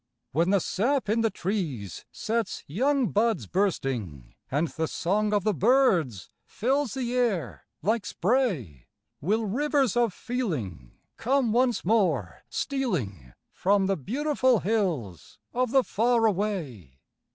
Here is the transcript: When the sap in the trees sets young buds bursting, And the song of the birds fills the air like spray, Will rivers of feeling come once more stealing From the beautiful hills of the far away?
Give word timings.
When 0.31 0.49
the 0.49 0.59
sap 0.59 1.09
in 1.09 1.21
the 1.21 1.29
trees 1.29 2.05
sets 2.11 2.63
young 2.65 3.09
buds 3.11 3.45
bursting, 3.45 4.33
And 4.49 4.67
the 4.69 4.87
song 4.87 5.31
of 5.31 5.43
the 5.43 5.53
birds 5.53 6.31
fills 6.43 6.95
the 6.95 7.15
air 7.15 7.67
like 7.83 8.07
spray, 8.07 8.87
Will 9.21 9.45
rivers 9.45 9.95
of 9.95 10.11
feeling 10.11 10.93
come 11.17 11.51
once 11.51 11.85
more 11.85 12.41
stealing 12.49 13.33
From 13.51 13.85
the 13.85 13.95
beautiful 13.95 14.61
hills 14.61 15.37
of 15.53 15.69
the 15.69 15.83
far 15.83 16.25
away? 16.25 16.97